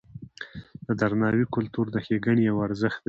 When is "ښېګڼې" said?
2.05-2.43